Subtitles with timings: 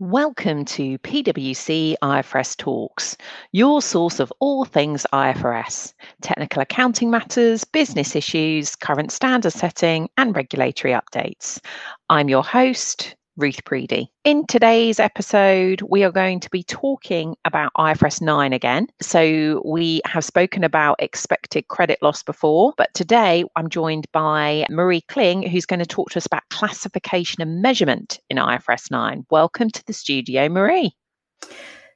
[0.00, 3.18] Welcome to PwC IFRS Talks,
[3.52, 5.92] your source of all things IFRS,
[6.22, 11.60] technical accounting matters, business issues, current standard setting, and regulatory updates.
[12.08, 14.08] I'm your host, Ruth Preedy.
[14.24, 18.86] In today's episode, we are going to be talking about IFRS 9 again.
[19.00, 25.00] So, we have spoken about expected credit loss before, but today I'm joined by Marie
[25.02, 29.26] Kling, who's going to talk to us about classification and measurement in IFRS 9.
[29.30, 30.94] Welcome to the studio, Marie.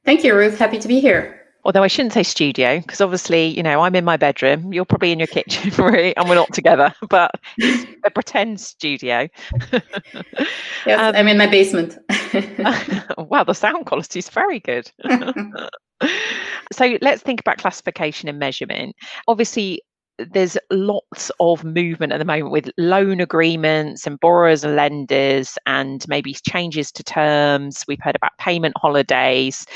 [0.04, 0.58] Thank you, Ruth.
[0.58, 4.04] Happy to be here although I shouldn't say studio because obviously, you know, I'm in
[4.04, 7.30] my bedroom, you're probably in your kitchen, Marie, and we're not together, but
[8.04, 9.28] a pretend studio.
[9.72, 11.98] yes, um, I'm in my basement.
[13.18, 14.90] wow, the sound quality is very good.
[16.72, 18.94] so let's think about classification and measurement.
[19.28, 19.82] Obviously,
[20.18, 26.04] there's lots of movement at the moment with loan agreements and borrowers and lenders and
[26.08, 27.84] maybe changes to terms.
[27.88, 29.66] We've heard about payment holidays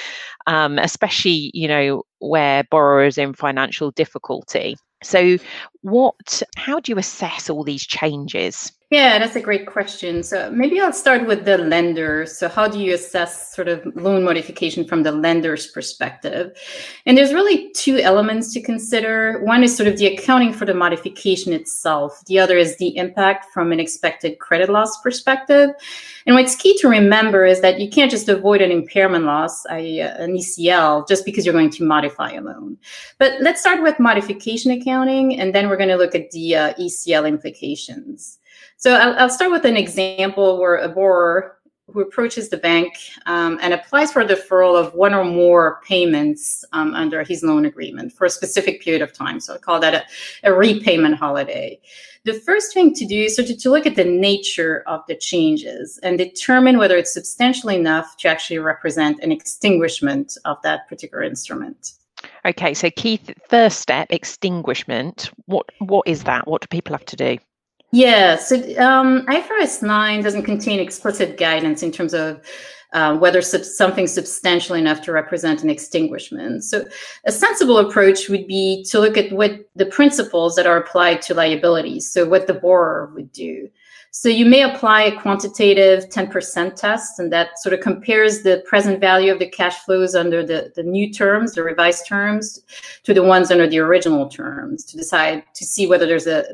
[0.48, 4.76] um, especially you know where borrowers in financial difficulty.
[5.04, 5.36] So
[5.82, 10.22] what how do you assess all these changes yeah, that's a great question.
[10.22, 12.24] So maybe I'll start with the lender.
[12.24, 16.58] So how do you assess sort of loan modification from the lender's perspective?
[17.04, 19.42] And there's really two elements to consider.
[19.44, 22.24] One is sort of the accounting for the modification itself.
[22.28, 25.68] The other is the impact from an expected credit loss perspective.
[26.24, 30.00] And what's key to remember is that you can't just avoid an impairment loss, i.e.
[30.00, 32.78] an ECL, just because you're going to modify a loan.
[33.18, 36.74] But let's start with modification accounting, and then we're going to look at the uh,
[36.74, 38.38] ECL implications.
[38.76, 41.58] So I'll, I'll, start with an example where a borrower
[41.90, 42.94] who approaches the bank
[43.26, 47.64] um, and applies for a deferral of one or more payments um, under his loan
[47.64, 49.40] agreement for a specific period of time.
[49.40, 50.04] So I call that a,
[50.44, 51.80] a repayment holiday.
[52.24, 55.98] The first thing to do is to, to look at the nature of the changes
[56.02, 61.92] and determine whether it's substantial enough to actually represent an extinguishment of that particular instrument.
[62.46, 65.30] Okay, so Keith, first step, extinguishment.
[65.46, 66.46] What what is that?
[66.46, 67.38] What do people have to do?
[67.90, 72.42] Yeah, so um, IFRS 9 doesn't contain explicit guidance in terms of
[72.92, 76.64] uh, whether sub- something substantial enough to represent an extinguishment.
[76.64, 76.86] So,
[77.26, 81.34] a sensible approach would be to look at what the principles that are applied to
[81.34, 83.68] liabilities, so what the borrower would do.
[84.10, 89.00] So, you may apply a quantitative 10% test, and that sort of compares the present
[89.00, 92.60] value of the cash flows under the, the new terms, the revised terms,
[93.04, 96.44] to the ones under the original terms to decide to see whether there's a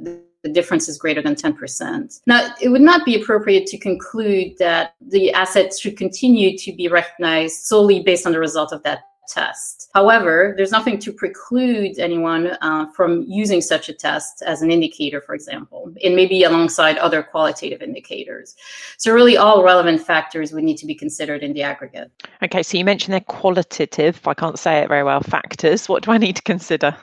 [0.45, 2.21] the difference is greater than 10%.
[2.27, 6.87] Now, it would not be appropriate to conclude that the assets should continue to be
[6.87, 9.91] recognized solely based on the result of that test.
[9.95, 15.21] However, there's nothing to preclude anyone uh, from using such a test as an indicator,
[15.21, 18.57] for example, and maybe alongside other qualitative indicators.
[18.99, 22.11] So, really, all relevant factors would need to be considered in the aggregate.
[22.43, 25.89] Okay, so you mentioned they're qualitative, I can't say it very well, factors.
[25.89, 26.97] What do I need to consider?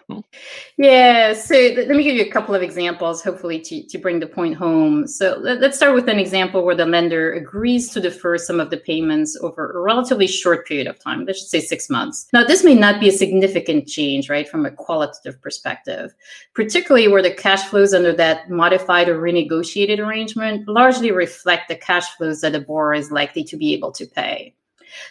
[0.77, 4.27] Yeah, so let me give you a couple of examples, hopefully, to, to bring the
[4.27, 5.07] point home.
[5.07, 8.77] So, let's start with an example where the lender agrees to defer some of the
[8.77, 12.27] payments over a relatively short period of time, let's just say six months months.
[12.33, 16.13] Now, this may not be a significant change, right, from a qualitative perspective,
[16.53, 22.09] particularly where the cash flows under that modified or renegotiated arrangement largely reflect the cash
[22.17, 24.53] flows that the borrower is likely to be able to pay.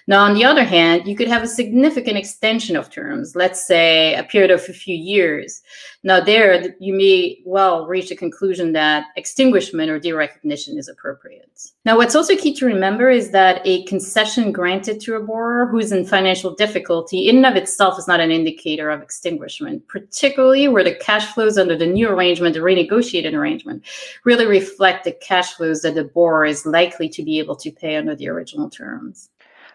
[0.07, 4.15] Now, on the other hand, you could have a significant extension of terms, let's say
[4.15, 5.63] a period of a few years.
[6.03, 11.47] Now, there you may well reach a conclusion that extinguishment or derecognition is appropriate.
[11.85, 15.79] Now, what's also key to remember is that a concession granted to a borrower who
[15.79, 20.69] is in financial difficulty in and of itself is not an indicator of extinguishment, particularly
[20.69, 23.85] where the cash flows under the new arrangement, the renegotiated arrangement,
[24.25, 27.97] really reflect the cash flows that the borrower is likely to be able to pay
[27.97, 29.31] under the original terms.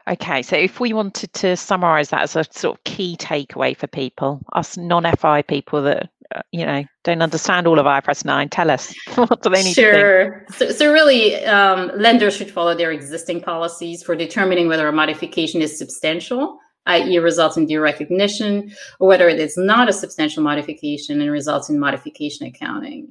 [0.07, 3.87] Okay, so if we wanted to summarize that as a sort of key takeaway for
[3.87, 8.49] people, us non FI people that uh, you know don't understand all of IFRS 9,
[8.49, 10.45] tell us what do they need Sure.
[10.51, 15.61] So, so really, um, lenders should follow their existing policies for determining whether a modification
[15.61, 21.31] is substantial i.e., results in derecognition, or whether it is not a substantial modification and
[21.31, 23.07] results in modification accounting.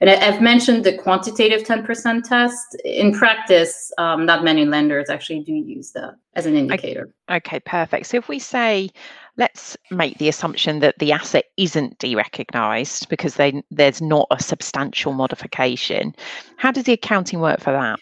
[0.00, 2.76] And I've mentioned the quantitative 10% test.
[2.84, 7.10] In practice, um, not many lenders actually do use that as an indicator.
[7.28, 8.06] Okay, okay, perfect.
[8.06, 8.90] So if we say,
[9.36, 15.12] let's make the assumption that the asset isn't derecognized because they, there's not a substantial
[15.12, 16.14] modification,
[16.56, 17.98] how does the accounting work for that?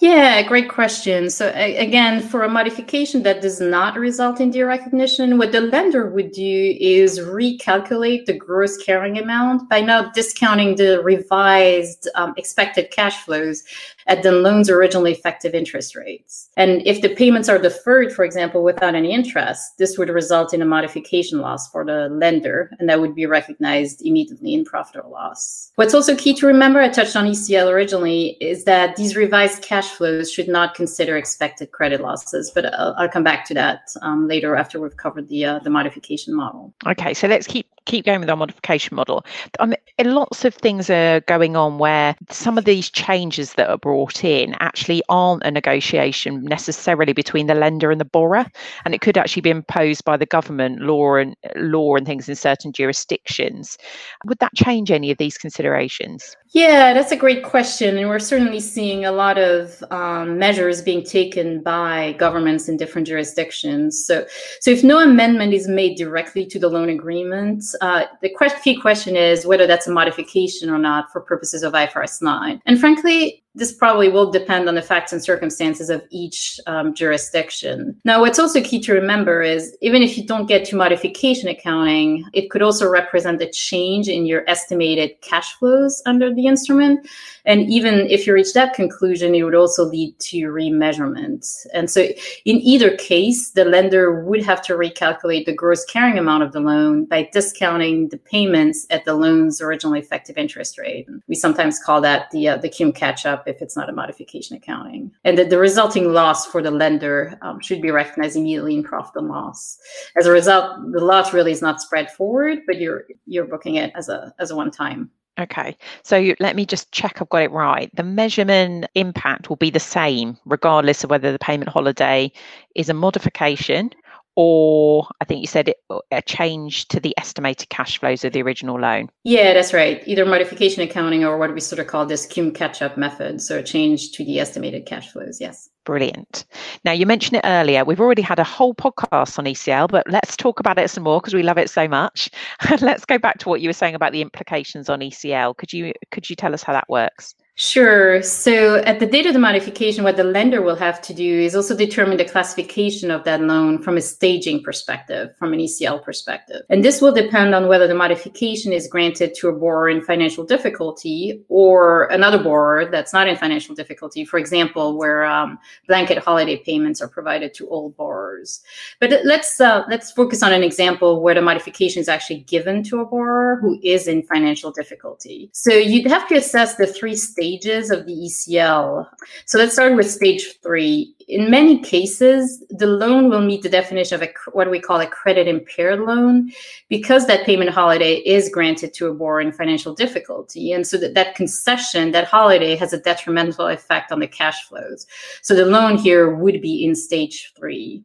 [0.00, 1.28] Yeah, great question.
[1.28, 6.30] So again, for a modification that does not result in derecognition, what the lender would
[6.30, 13.24] do is recalculate the gross carrying amount by now discounting the revised um, expected cash
[13.24, 13.64] flows
[14.08, 16.48] at the loan's originally effective interest rates.
[16.56, 20.62] And if the payments are deferred, for example, without any interest, this would result in
[20.62, 25.08] a modification loss for the lender, and that would be recognized immediately in profit or
[25.10, 25.72] loss.
[25.76, 29.88] What's also key to remember, I touched on ECL originally, is that these revised cash
[29.88, 34.26] flows should not consider expected credit losses, but I'll, I'll come back to that um,
[34.26, 36.72] later after we've covered the uh, the modification model.
[36.86, 39.24] Okay, so let's keep keep going with our modification model.
[39.58, 39.74] Um,
[40.04, 44.54] lots of things are going on where some of these changes that are brought in
[44.60, 48.46] actually aren't a negotiation necessarily between the lender and the borrower,
[48.84, 52.36] and it could actually be imposed by the government law and law and things in
[52.36, 53.78] certain jurisdictions.
[54.26, 56.36] Would that change any of these considerations?
[56.52, 57.98] Yeah, that's a great question.
[57.98, 63.06] And we're certainly seeing a lot of um, measures being taken by governments in different
[63.06, 64.04] jurisdictions.
[64.06, 64.26] So,
[64.60, 68.30] so if no amendment is made directly to the loan agreement, uh, the
[68.62, 72.62] key question is whether that's a modification or not for purposes of IFRS 9.
[72.66, 77.98] And frankly, this probably will depend on the facts and circumstances of each um, jurisdiction.
[78.04, 82.24] Now, what's also key to remember is even if you don't get to modification accounting,
[82.32, 87.08] it could also represent a change in your estimated cash flows under the instrument.
[87.44, 91.66] And even if you reach that conclusion, it would also lead to remeasurement.
[91.72, 92.02] And so,
[92.44, 96.60] in either case, the lender would have to recalculate the gross carrying amount of the
[96.60, 101.08] loan by discounting the payments at the loan's original effective interest rate.
[101.26, 104.56] We sometimes call that the uh, the cum catch up if it's not a modification
[104.56, 105.10] accounting.
[105.24, 109.16] And that the resulting loss for the lender um, should be recognized immediately in profit
[109.16, 109.78] and loss.
[110.18, 113.92] As a result, the loss really is not spread forward, but you're you're booking it
[113.94, 115.10] as a as a one time.
[115.38, 117.94] Okay, so let me just check I've got it right.
[117.94, 122.32] The measurement impact will be the same regardless of whether the payment holiday
[122.74, 123.92] is a modification
[124.40, 125.78] or I think you said it,
[126.12, 129.10] a change to the estimated cash flows of the original loan.
[129.24, 130.00] Yeah, that's right.
[130.06, 133.42] Either modification accounting or what we sort of call this cum catch up method.
[133.42, 135.40] So a change to the estimated cash flows.
[135.40, 135.68] Yes.
[135.84, 136.44] Brilliant.
[136.84, 137.84] Now, you mentioned it earlier.
[137.84, 141.20] We've already had a whole podcast on ECL, but let's talk about it some more
[141.20, 142.30] because we love it so much.
[142.80, 145.56] let's go back to what you were saying about the implications on ECL.
[145.56, 147.34] Could you could you tell us how that works?
[147.60, 148.22] Sure.
[148.22, 151.56] So at the date of the modification, what the lender will have to do is
[151.56, 156.62] also determine the classification of that loan from a staging perspective, from an ECL perspective.
[156.70, 160.44] And this will depend on whether the modification is granted to a borrower in financial
[160.44, 164.24] difficulty or another borrower that's not in financial difficulty.
[164.24, 165.58] For example, where um,
[165.88, 168.62] blanket holiday payments are provided to all borrowers.
[169.00, 173.00] But let's uh, let's focus on an example where the modification is actually given to
[173.00, 175.50] a borrower who is in financial difficulty.
[175.52, 179.08] So you'd have to assess the three stages stages of the ECL.
[179.46, 181.14] So let's start with stage three.
[181.28, 185.06] In many cases, the loan will meet the definition of a, what we call a
[185.06, 186.50] credit impaired loan
[186.88, 190.72] because that payment holiday is granted to a borrower in financial difficulty.
[190.72, 195.06] And so that, that concession, that holiday has a detrimental effect on the cash flows.
[195.42, 198.02] So the loan here would be in stage three.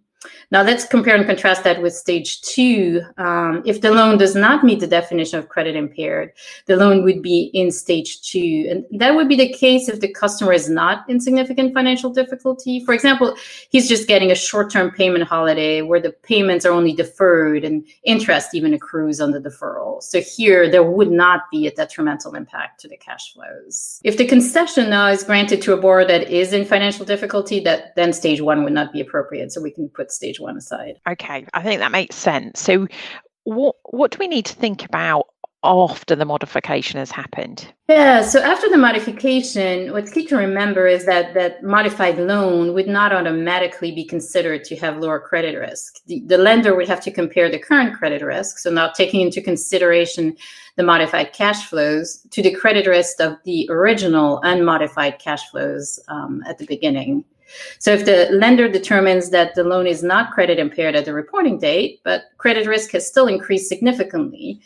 [0.52, 3.02] Now let's compare and contrast that with stage two.
[3.18, 6.32] Um, if the loan does not meet the definition of credit impaired,
[6.68, 8.68] the loan would be in stage two.
[8.70, 12.84] And that would be the case if the customer is not in significant financial difficulty.
[12.86, 13.36] For example,
[13.70, 18.54] he's just getting a short-term payment holiday where the payments are only deferred and interest
[18.54, 20.02] even accrues on the deferral.
[20.04, 24.00] So here there would not be a detrimental impact to the cash flows.
[24.04, 27.96] If the concession now is granted to a borrower that is in financial difficulty, that
[27.96, 29.52] then stage one would not be appropriate.
[29.52, 31.00] So we can put stage one aside.
[31.08, 32.60] Okay, I think that makes sense.
[32.60, 32.88] So,
[33.44, 35.28] what what do we need to think about
[35.64, 37.74] after the modification has happened?
[37.88, 42.88] Yeah, so after the modification, what's key to remember is that that modified loan would
[42.88, 45.96] not automatically be considered to have lower credit risk.
[46.06, 49.42] The, the lender would have to compare the current credit risk, so now taking into
[49.42, 50.36] consideration
[50.76, 56.44] the modified cash flows to the credit risk of the original unmodified cash flows um,
[56.48, 57.24] at the beginning.
[57.80, 61.60] So if the lender determines that the loan is not credit impaired at the reporting
[61.60, 64.62] date, but credit risk has still increased significantly,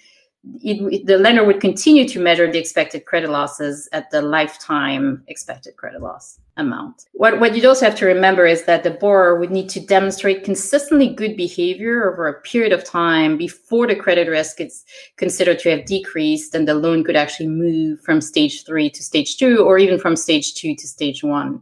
[0.62, 5.76] it, the lender would continue to measure the expected credit losses at the lifetime expected
[5.76, 7.06] credit loss amount.
[7.14, 10.44] What, what you'd also have to remember is that the borrower would need to demonstrate
[10.44, 14.84] consistently good behavior over a period of time before the credit risk is
[15.18, 19.38] considered to have decreased and the loan could actually move from stage three to stage
[19.38, 21.62] two or even from stage two to stage one.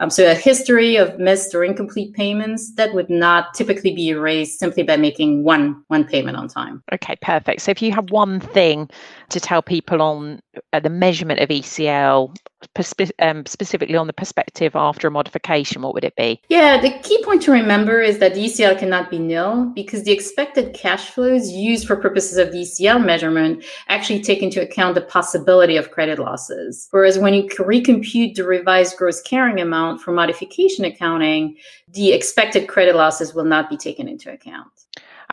[0.00, 4.58] Um, so a history of missed or incomplete payments that would not typically be erased
[4.58, 6.82] simply by making one one payment on time.
[6.92, 7.60] Okay, perfect.
[7.60, 8.88] So if you have one thing
[9.28, 10.40] to tell people on
[10.72, 12.34] uh, the measurement of ECL
[12.74, 16.40] perspe- um, specifically on the perspective after a modification, what would it be?
[16.48, 20.12] Yeah, the key point to remember is that the ECL cannot be nil because the
[20.12, 25.02] expected cash flows used for purposes of the ECL measurement actually take into account the
[25.02, 26.88] possibility of credit losses.
[26.90, 31.56] Whereas when you recompute the revised gross carrying amount for modification accounting,
[31.88, 34.68] the expected credit losses will not be taken into account.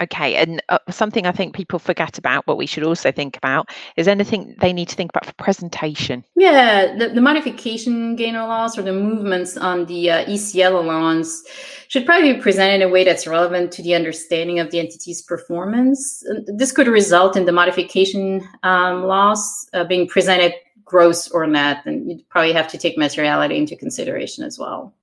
[0.01, 3.69] Okay, and uh, something I think people forget about, but we should also think about,
[3.95, 6.23] is anything they need to think about for presentation.
[6.35, 11.43] Yeah, the, the modification gain or loss or the movements on the uh, ECL allowance
[11.87, 15.21] should probably be presented in a way that's relevant to the understanding of the entity's
[15.21, 16.23] performance.
[16.45, 20.53] This could result in the modification um, loss uh, being presented
[20.87, 24.93] gross or net, and you'd probably have to take materiality into consideration as well.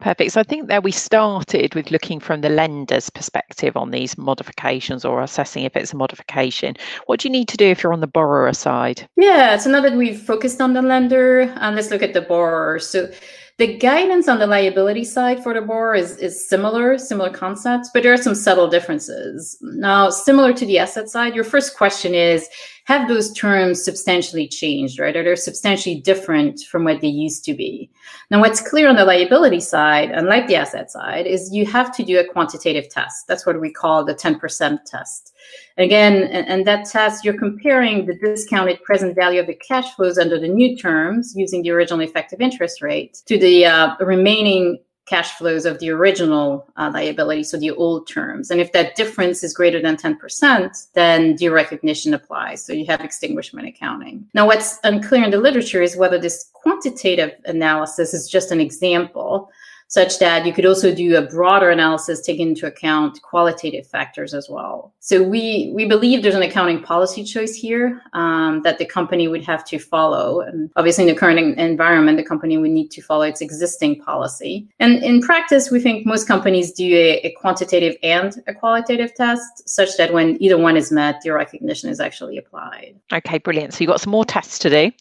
[0.00, 0.32] Perfect.
[0.32, 5.04] So I think that we started with looking from the lender's perspective on these modifications
[5.04, 6.74] or assessing if it's a modification.
[7.06, 9.06] What do you need to do if you're on the borrower side?
[9.16, 12.78] Yeah, so now that we've focused on the lender, um, let's look at the borrower.
[12.78, 13.10] So
[13.58, 18.02] the guidance on the liability side for the borrower is, is similar, similar concepts, but
[18.02, 19.58] there are some subtle differences.
[19.60, 22.48] Now, similar to the asset side, your first question is
[22.90, 25.14] have those terms substantially changed, right?
[25.14, 27.88] Are they're substantially different from what they used to be?
[28.32, 32.02] Now, what's clear on the liability side, unlike the asset side, is you have to
[32.02, 33.28] do a quantitative test.
[33.28, 35.32] That's what we call the 10% test.
[35.78, 40.40] Again, and that test, you're comparing the discounted present value of the cash flows under
[40.40, 44.80] the new terms using the original effective interest rate to the uh, remaining
[45.10, 48.48] cash flows of the original uh, liability, so the old terms.
[48.48, 52.64] And if that difference is greater than 10%, then derecognition applies.
[52.64, 54.24] So you have extinguishment accounting.
[54.34, 59.50] Now, what's unclear in the literature is whether this quantitative analysis is just an example
[59.90, 64.48] such that you could also do a broader analysis taking into account qualitative factors as
[64.48, 64.94] well.
[65.00, 69.44] So we we believe there's an accounting policy choice here um, that the company would
[69.44, 73.22] have to follow, and obviously in the current environment, the company would need to follow
[73.22, 74.68] its existing policy.
[74.78, 79.68] And in practice, we think most companies do a, a quantitative and a qualitative test,
[79.68, 82.94] such that when either one is met, derecognition is actually applied.
[83.12, 83.74] Okay, brilliant.
[83.74, 84.92] So you've got some more tests to do,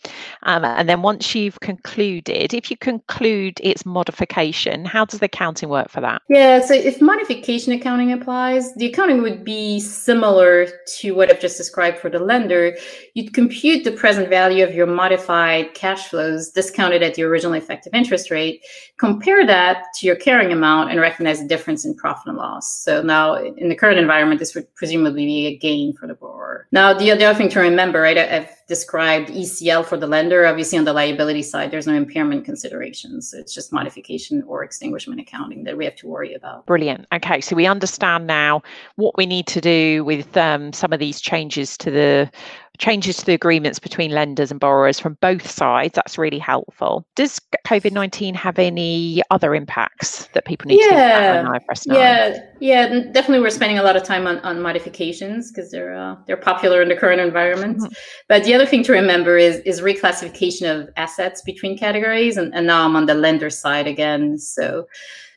[0.43, 5.69] um, and then once you've concluded, if you conclude its modification how does the accounting
[5.69, 6.21] work for that?
[6.29, 10.67] Yeah, so if modification accounting applies, the accounting would be similar
[11.00, 12.75] to what I've just described for the lender.
[13.13, 17.93] You'd compute the present value of your modified cash flows discounted at the original effective
[17.93, 18.63] interest rate,
[18.98, 22.83] compare that to your carrying amount, and recognize the difference in profit and loss.
[22.83, 26.67] So now, in the current environment, this would presumably be a gain for the borrower.
[26.71, 30.46] Now, the, the other thing to remember, right, I've described ECL for the lender.
[30.46, 33.34] Obviously, on the liability side, there's no impairment considerations.
[33.34, 36.68] It's just modification or extinguishment accounting that we have to worry about.
[36.68, 37.08] Brilliant.
[37.12, 38.62] Okay, so we understand now
[38.96, 42.32] what we need to do with um, some of these changes to the
[42.79, 45.93] changes to the agreements between lenders and borrowers from both sides.
[45.93, 47.05] That's really helpful.
[47.15, 50.88] Does COVID 19 have any other impacts that people need yeah.
[50.88, 53.41] to think about Yeah, yeah, definitely.
[53.41, 56.89] We're spending a lot of time on, on modifications because they're uh, they're popular in
[56.89, 57.77] the current environment.
[57.77, 57.93] Mm-hmm.
[58.27, 62.65] But the other thing to remember is is reclassification of assets between categories, and, and
[62.65, 64.38] now I'm on the lender side again.
[64.38, 64.88] So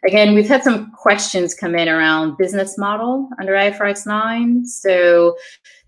[0.05, 4.67] again, we've had some questions come in around business model under IFRS 9.
[4.67, 5.37] So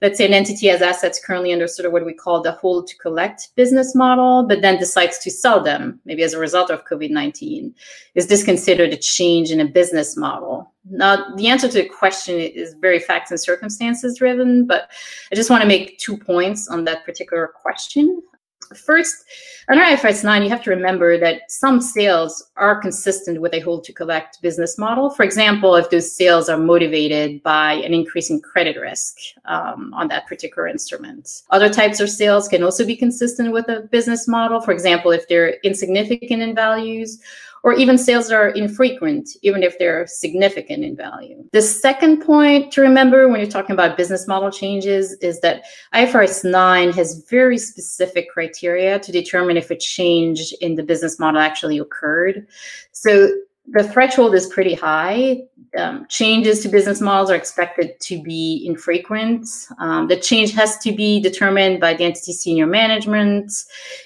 [0.02, 2.86] let's say an entity has assets currently under sort of what we call the hold
[2.88, 6.84] to collect business model, but then decides to sell them, maybe as a result of
[6.84, 7.74] COVID 19.
[8.14, 10.72] Is this considered a change in a business model?
[10.88, 14.90] Now, the answer to the question is very facts and circumstances driven, but
[15.32, 18.22] I just want to make two points on that particular question.
[18.74, 19.24] First,
[19.68, 23.84] under IFRS 9, you have to remember that some sales are consistent with a hold
[23.84, 25.10] to collect business model.
[25.10, 29.16] For example, if those sales are motivated by an increase in credit risk
[29.46, 31.42] um, on that particular instrument.
[31.50, 34.60] Other types of sales can also be consistent with a business model.
[34.60, 37.20] For example, if they're insignificant in values
[37.64, 41.42] or even sales that are infrequent, even if they're significant in value.
[41.52, 46.48] The second point to remember when you're talking about business model changes is that IFRS
[46.48, 51.78] 9 has very specific criteria to determine if a change in the business model actually
[51.78, 52.46] occurred.
[52.92, 53.30] So
[53.66, 55.42] the threshold is pretty high.
[55.76, 59.48] Um, changes to business models are expected to be infrequent.
[59.78, 63.52] Um, the change has to be determined by the entity's senior management.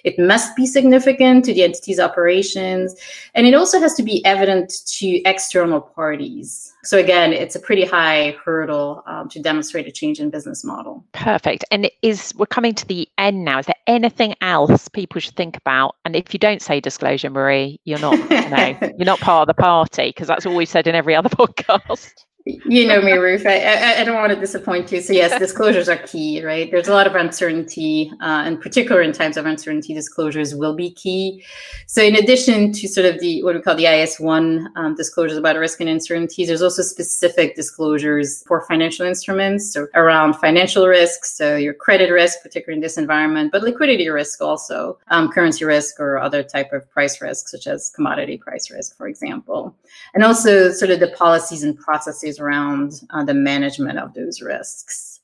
[0.04, 2.94] It must be significant to the entity's operations.
[3.34, 6.72] And it also has to be evident to external parties.
[6.84, 11.04] So again, it's a pretty high hurdle um, to demonstrate a change in business model.
[11.12, 11.64] Perfect.
[11.70, 13.58] And is we're coming to the end now.
[13.58, 15.96] Is there anything else people should think about?
[16.04, 19.56] And if you don't say disclosure, Marie, you're not you know, you're not part of
[19.56, 22.12] the party because that's all we've said in every other podcast.
[22.48, 23.44] You know me, Ruth.
[23.44, 25.02] I, I, don't want to disappoint you.
[25.02, 26.70] So yes, disclosures are key, right?
[26.70, 30.90] There's a lot of uncertainty, uh, in particular in times of uncertainty, disclosures will be
[30.90, 31.44] key.
[31.86, 35.36] So in addition to sort of the what we call the IAS 1 um, disclosures
[35.36, 41.36] about risk and uncertainties, there's also specific disclosures for financial instruments, so around financial risks,
[41.36, 46.00] so your credit risk, particularly in this environment, but liquidity risk also, um, currency risk
[46.00, 49.76] or other type of price risk, such as commodity price risk, for example,
[50.14, 55.20] and also sort of the policies and processes around uh, the management of those risks.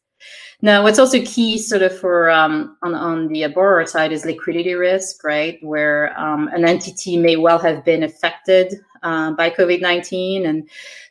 [0.62, 4.74] Now, what's also key, sort of, for um, on on the borrower side is liquidity
[4.74, 5.58] risk, right?
[5.60, 10.68] Where um, an entity may well have been affected uh, by COVID nineteen, and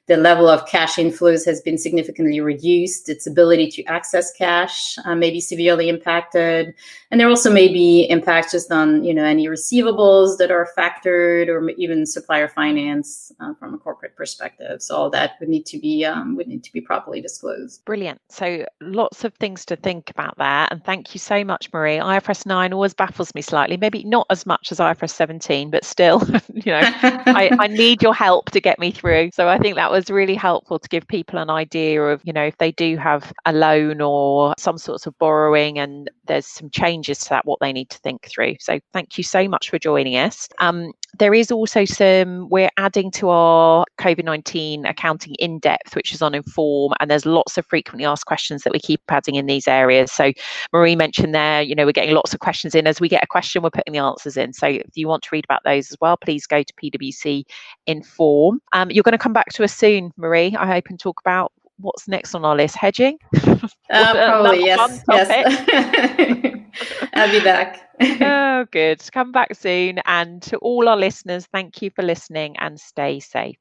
[0.08, 3.08] the level of cash inflows has been significantly reduced.
[3.08, 6.74] Its ability to access cash uh, may be severely impacted.
[7.10, 11.48] And there also may be impacts just on, you know, any receivables that are factored
[11.48, 14.82] or even supplier finance uh, from a corporate perspective.
[14.82, 17.86] So all that would need to be um, would need to be properly disclosed.
[17.86, 18.20] Brilliant.
[18.30, 20.68] So lots of things to think about there.
[20.70, 21.98] And thank you so much, Marie.
[21.98, 26.22] IFRS 9 always baffles me slightly, maybe not as much as IFRS 17, but still,
[26.54, 29.30] you know, I, I need your help to get me through.
[29.34, 32.46] So I think that was really helpful to give people an idea of, you know,
[32.46, 37.20] if they do have a loan or some sorts of borrowing and there's some changes
[37.20, 38.56] to that, what they need to think through.
[38.60, 40.48] So thank you so much for joining us.
[40.60, 46.14] Um, there is also some, we're adding to our COVID 19 accounting in depth, which
[46.14, 49.46] is on Inform, and there's lots of frequently asked questions that we keep adding in
[49.46, 50.12] these areas.
[50.12, 50.32] So
[50.72, 52.88] Marie mentioned there, you know, we're getting lots of questions in.
[52.88, 54.54] As we get a question, we're putting the answers in.
[54.54, 57.44] So if you want to read about those as well, please go to PwC
[57.88, 58.62] Inform.
[58.72, 61.52] Um, you're going to come back to us soon, Marie, I hope, and talk about
[61.78, 62.76] what's next on our list?
[62.76, 63.18] Hedging?
[63.90, 65.04] Uh, probably, yes.
[65.08, 66.64] yes.
[67.14, 67.92] I'll be back.
[68.02, 69.04] oh, good.
[69.12, 70.00] Come back soon.
[70.06, 73.58] And to all our listeners, thank you for listening and stay safe.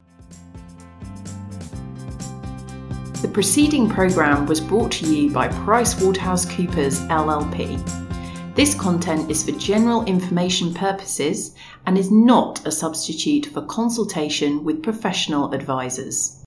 [3.21, 8.12] The preceding programme was brought to you by PricewaterhouseCoopers LLP.
[8.55, 11.55] This content is for general information purposes
[11.87, 16.39] and is not a substitute for consultation with professional advisors.